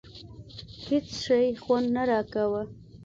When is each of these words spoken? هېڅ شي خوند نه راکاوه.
هېڅ 0.85 1.07
شي 1.23 1.45
خوند 1.63 1.87
نه 1.95 2.03
راکاوه. 2.09 2.61